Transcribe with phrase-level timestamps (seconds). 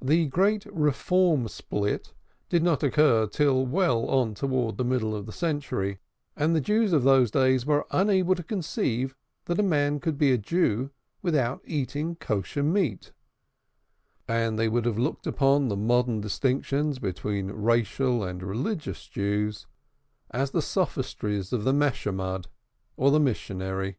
[0.00, 2.12] The great Reform split
[2.48, 6.00] did not occur till well on towards the middle of the century,
[6.34, 9.14] and the Jews of those days were unable to conceive
[9.44, 10.90] that a man could be a Jew
[11.22, 13.12] without eating kosher meat,
[14.26, 19.68] and they would have looked upon the modern distinctions between racial and religious Jews
[20.32, 22.48] as the sophistries of the convert
[22.96, 23.96] or the missionary.